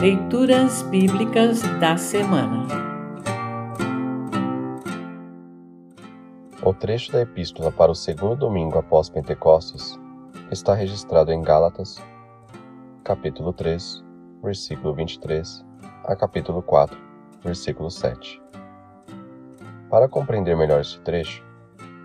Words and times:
Leituras 0.00 0.82
Bíblicas 0.82 1.60
da 1.80 1.96
Semana 1.96 2.68
O 6.62 6.72
trecho 6.72 7.10
da 7.10 7.22
Epístola 7.22 7.72
para 7.72 7.90
o 7.90 7.96
segundo 7.96 8.36
domingo 8.36 8.78
após 8.78 9.08
Pentecostes 9.08 9.98
está 10.52 10.72
registrado 10.72 11.32
em 11.32 11.42
Gálatas, 11.42 12.00
capítulo 13.02 13.52
3, 13.52 14.04
versículo 14.40 14.94
23, 14.94 15.66
a 16.04 16.14
capítulo 16.14 16.62
4, 16.62 16.96
versículo 17.42 17.90
7. 17.90 18.40
Para 19.90 20.08
compreender 20.08 20.56
melhor 20.56 20.80
este 20.80 21.00
trecho, 21.00 21.44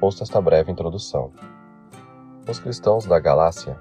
ouça 0.02 0.24
esta 0.24 0.42
breve 0.42 0.72
introdução. 0.72 1.32
Os 2.50 2.58
cristãos 2.58 3.06
da 3.06 3.20
Galácia 3.20 3.78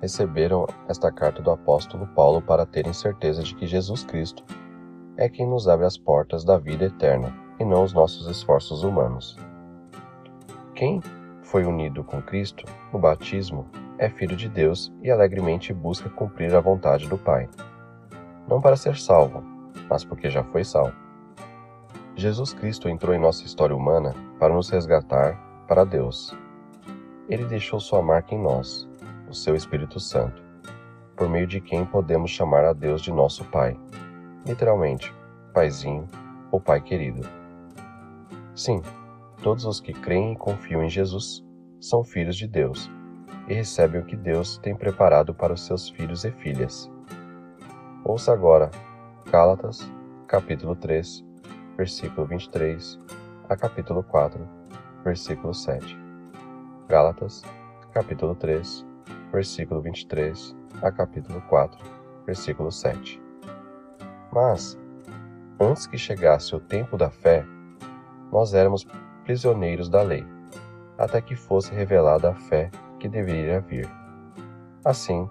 receberam 0.00 0.66
esta 0.88 1.12
carta 1.12 1.42
do 1.42 1.50
apóstolo 1.50 2.06
Paulo 2.08 2.40
para 2.40 2.66
terem 2.66 2.92
certeza 2.92 3.42
de 3.42 3.54
que 3.54 3.66
Jesus 3.66 4.02
Cristo 4.04 4.44
é 5.16 5.28
quem 5.28 5.46
nos 5.46 5.68
abre 5.68 5.86
as 5.86 5.98
portas 5.98 6.44
da 6.44 6.56
vida 6.56 6.84
eterna 6.86 7.32
e 7.58 7.64
não 7.64 7.84
os 7.84 7.92
nossos 7.92 8.26
esforços 8.26 8.82
humanos. 8.82 9.36
Quem 10.74 11.00
foi 11.42 11.64
unido 11.64 12.02
com 12.02 12.22
Cristo 12.22 12.64
no 12.92 12.98
batismo 12.98 13.66
é 13.98 14.08
filho 14.08 14.34
de 14.34 14.48
Deus 14.48 14.90
e 15.02 15.10
alegremente 15.10 15.74
busca 15.74 16.08
cumprir 16.08 16.54
a 16.54 16.60
vontade 16.60 17.06
do 17.06 17.18
Pai. 17.18 17.48
Não 18.48 18.60
para 18.60 18.76
ser 18.76 18.96
salvo, 18.96 19.42
mas 19.88 20.04
porque 20.04 20.30
já 20.30 20.42
foi 20.42 20.64
salvo. 20.64 20.96
Jesus 22.16 22.54
Cristo 22.54 22.88
entrou 22.88 23.14
em 23.14 23.18
nossa 23.18 23.44
história 23.44 23.76
humana 23.76 24.14
para 24.38 24.54
nos 24.54 24.70
resgatar 24.70 25.38
para 25.68 25.84
Deus. 25.84 26.36
Ele 27.28 27.44
deixou 27.44 27.78
sua 27.78 28.02
marca 28.02 28.34
em 28.34 28.42
nós, 28.42 28.88
o 29.30 29.34
seu 29.34 29.54
Espírito 29.54 30.00
Santo, 30.00 30.42
por 31.16 31.28
meio 31.28 31.46
de 31.46 31.60
quem 31.60 31.86
podemos 31.86 32.30
chamar 32.30 32.64
a 32.64 32.72
Deus 32.72 33.00
de 33.00 33.12
nosso 33.12 33.44
Pai, 33.44 33.78
literalmente, 34.44 35.14
Paizinho 35.54 36.08
ou 36.50 36.60
Pai 36.60 36.80
querido. 36.80 37.26
Sim, 38.54 38.82
todos 39.42 39.64
os 39.64 39.80
que 39.80 39.92
creem 39.92 40.32
e 40.32 40.36
confiam 40.36 40.82
em 40.82 40.90
Jesus 40.90 41.44
são 41.80 42.02
filhos 42.02 42.36
de 42.36 42.48
Deus 42.48 42.90
e 43.48 43.54
recebem 43.54 44.00
o 44.00 44.04
que 44.04 44.16
Deus 44.16 44.58
tem 44.58 44.74
preparado 44.74 45.32
para 45.32 45.52
os 45.52 45.64
seus 45.64 45.88
filhos 45.88 46.24
e 46.24 46.32
filhas. 46.32 46.90
Ouça 48.04 48.32
agora 48.32 48.70
Gálatas, 49.30 49.88
capítulo 50.26 50.74
3, 50.74 51.24
versículo 51.76 52.26
23 52.26 52.98
a 53.48 53.56
capítulo 53.56 54.02
4, 54.02 54.46
versículo 55.04 55.54
7. 55.54 55.98
Gálatas, 56.88 57.42
capítulo 57.92 58.34
3, 58.34 58.89
versículo 59.32 59.80
23 59.80 60.56
a 60.82 60.90
capítulo 60.90 61.40
4, 61.48 61.78
versículo 62.26 62.70
7. 62.70 63.20
Mas, 64.32 64.78
antes 65.60 65.86
que 65.86 65.98
chegasse 65.98 66.54
o 66.54 66.60
tempo 66.60 66.96
da 66.96 67.10
fé, 67.10 67.44
nós 68.32 68.54
éramos 68.54 68.86
prisioneiros 69.24 69.88
da 69.88 70.02
lei, 70.02 70.24
até 70.96 71.20
que 71.20 71.34
fosse 71.34 71.72
revelada 71.74 72.30
a 72.30 72.34
fé 72.34 72.70
que 72.98 73.08
deveria 73.08 73.60
vir. 73.60 73.88
Assim, 74.84 75.28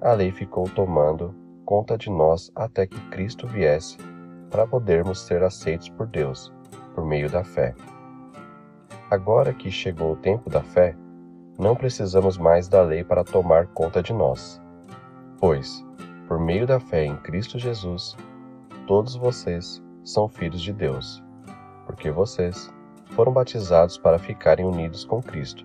a 0.00 0.12
lei 0.12 0.30
ficou 0.30 0.68
tomando 0.68 1.34
conta 1.64 1.96
de 1.96 2.10
nós 2.10 2.50
até 2.54 2.86
que 2.86 3.00
Cristo 3.08 3.46
viesse 3.46 3.96
para 4.50 4.66
podermos 4.66 5.20
ser 5.20 5.42
aceitos 5.42 5.88
por 5.88 6.06
Deus 6.06 6.52
por 6.94 7.04
meio 7.04 7.30
da 7.30 7.42
fé. 7.42 7.74
Agora 9.10 9.52
que 9.52 9.70
chegou 9.70 10.12
o 10.12 10.16
tempo 10.16 10.48
da 10.50 10.62
fé, 10.62 10.96
não 11.62 11.76
precisamos 11.76 12.36
mais 12.36 12.66
da 12.66 12.82
lei 12.82 13.04
para 13.04 13.22
tomar 13.22 13.68
conta 13.68 14.02
de 14.02 14.12
nós. 14.12 14.60
Pois, 15.38 15.86
por 16.26 16.40
meio 16.40 16.66
da 16.66 16.80
fé 16.80 17.04
em 17.04 17.16
Cristo 17.18 17.56
Jesus, 17.56 18.16
todos 18.84 19.14
vocês 19.14 19.80
são 20.02 20.28
filhos 20.28 20.60
de 20.60 20.72
Deus, 20.72 21.22
porque 21.86 22.10
vocês 22.10 22.68
foram 23.12 23.32
batizados 23.32 23.96
para 23.96 24.18
ficarem 24.18 24.66
unidos 24.66 25.04
com 25.04 25.22
Cristo, 25.22 25.64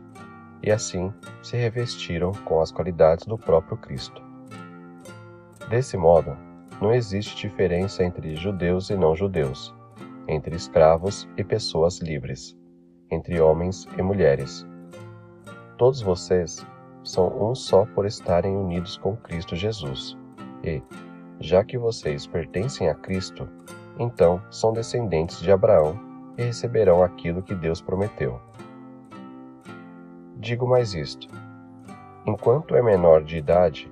e 0.61 0.69
assim 0.69 1.11
se 1.41 1.57
revestiram 1.57 2.31
com 2.45 2.61
as 2.61 2.71
qualidades 2.71 3.25
do 3.25 3.35
próprio 3.35 3.75
Cristo. 3.77 4.21
Desse 5.67 5.97
modo, 5.97 6.37
não 6.79 6.93
existe 6.93 7.35
diferença 7.35 8.03
entre 8.03 8.35
judeus 8.35 8.91
e 8.91 8.95
não 8.95 9.15
judeus, 9.15 9.73
entre 10.27 10.55
escravos 10.55 11.27
e 11.35 11.43
pessoas 11.43 11.97
livres, 12.01 12.55
entre 13.09 13.41
homens 13.41 13.87
e 13.97 14.01
mulheres 14.03 14.63
Todos 15.77 16.01
vocês 16.01 16.65
são 17.03 17.27
um 17.39 17.53
só 17.53 17.85
por 17.85 18.07
estarem 18.07 18.55
unidos 18.55 18.97
com 18.97 19.15
Cristo 19.15 19.55
Jesus. 19.55 20.17
E, 20.63 20.81
já 21.39 21.63
que 21.63 21.77
vocês 21.77 22.25
pertencem 22.25 22.89
a 22.89 22.95
Cristo, 22.95 23.47
então 23.99 24.41
são 24.49 24.73
descendentes 24.73 25.39
de 25.39 25.51
Abraão 25.51 25.99
e 26.35 26.43
receberão 26.43 27.03
aquilo 27.03 27.43
que 27.43 27.53
Deus 27.53 27.79
prometeu. 27.79 28.41
Digo 30.37 30.67
mais 30.67 30.95
isto: 30.95 31.27
enquanto 32.25 32.75
é 32.75 32.81
menor 32.81 33.23
de 33.23 33.37
idade, 33.37 33.91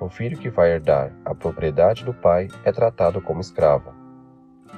o 0.00 0.08
filho 0.08 0.36
que 0.36 0.50
vai 0.50 0.72
herdar 0.72 1.12
a 1.24 1.32
propriedade 1.32 2.04
do 2.04 2.12
pai 2.12 2.48
é 2.64 2.72
tratado 2.72 3.20
como 3.20 3.40
escravo, 3.40 3.92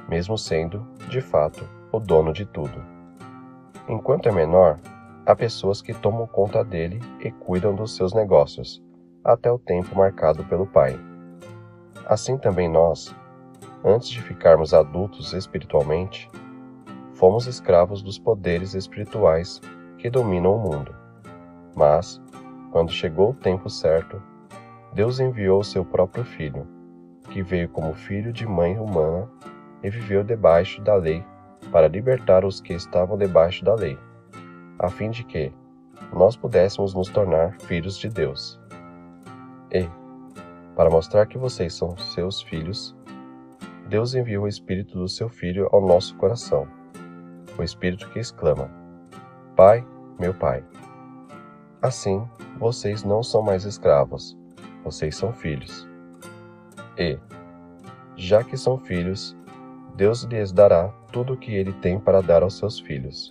mesmo 0.07 0.37
sendo, 0.37 0.87
de 1.09 1.23
fato, 1.23 1.67
o 1.91 1.99
dono 1.99 2.31
de 2.31 2.45
tudo. 2.45 2.85
Enquanto 3.89 4.29
é 4.29 4.33
menor, 4.33 4.79
há 5.27 5.35
pessoas 5.35 5.83
que 5.83 5.93
tomam 5.93 6.27
conta 6.27 6.65
dele 6.65 7.01
e 7.21 7.31
cuidam 7.31 7.75
dos 7.75 7.95
seus 7.95 8.15
negócios, 8.15 8.83
até 9.25 9.51
o 9.51 9.59
tempo 9.59 9.97
marcado 9.97 10.45
pelo 10.45 10.67
Pai. 10.67 10.99
Assim 12.07 12.37
também 12.37 12.69
nós, 12.69 13.15
antes 13.85 14.09
de 14.09 14.23
ficarmos 14.23 14.73
adultos 14.73 15.33
espiritualmente, 15.33 16.29
fomos 17.15 17.47
escravos 17.47 18.03
dos 18.03 18.19
poderes 18.19 18.75
espirituais 18.75 19.61
que 19.99 20.11
dominam 20.11 20.57
o 20.57 20.59
mundo. 20.59 20.95
Mas, 21.77 22.21
quando 22.73 22.91
chegou 22.91 23.31
o 23.31 23.35
tempo 23.35 23.69
certo, 23.69 24.21
Deus 24.93 25.21
enviou 25.21 25.63
seu 25.63 25.85
próprio 25.85 26.25
Filho, 26.25 26.67
que 27.31 27.43
veio 27.43 27.69
como 27.69 27.95
filho 27.95 28.33
de 28.33 28.47
mãe 28.47 28.79
humana 28.79 29.31
e 29.83 29.91
viveu 29.91 30.25
debaixo 30.25 30.83
da 30.83 30.97
lei 30.97 31.25
para 31.71 31.87
libertar 31.87 32.45
os 32.45 32.61
que 32.61 32.73
estavam 32.73 33.17
debaixo 33.17 33.65
da 33.65 33.75
lei 33.75 33.97
a 34.81 34.89
fim 34.89 35.11
de 35.11 35.23
que 35.23 35.53
nós 36.13 36.37
pudéssemos 36.37 36.95
nos 36.95 37.09
tornar 37.09 37.55
filhos 37.61 37.99
de 37.99 38.09
Deus. 38.09 38.59
E, 39.71 39.87
para 40.75 40.89
mostrar 40.91 41.27
que 41.27 41.37
vocês 41.37 41.75
são 41.75 41.97
seus 41.99 42.41
filhos, 42.43 42.97
Deus 43.89 44.15
enviou 44.15 44.45
o 44.45 44.49
Espírito 44.49 44.99
do 44.99 45.07
seu 45.07 45.29
Filho 45.29 45.69
ao 45.71 45.87
nosso 45.87 46.17
coração, 46.17 46.67
o 47.59 47.63
Espírito 47.63 48.09
que 48.11 48.19
exclama: 48.19 48.71
Pai, 49.55 49.87
meu 50.19 50.33
Pai. 50.33 50.65
Assim, 51.83 52.27
vocês 52.59 53.05
não 53.05 53.23
são 53.23 53.43
mais 53.43 53.65
escravos, 53.65 54.37
vocês 54.83 55.15
são 55.15 55.33
filhos. 55.33 55.87
E, 56.97 57.19
já 58.17 58.43
que 58.43 58.57
são 58.57 58.79
filhos, 58.79 59.37
Deus 59.95 60.23
lhes 60.23 60.53
dará 60.53 60.89
tudo 61.13 61.35
o 61.35 61.37
que 61.37 61.55
ele 61.55 61.73
tem 61.75 62.01
para 62.01 62.23
dar 62.23 62.43
aos 62.43 62.57
seus 62.57 62.81
filhos. 62.81 63.31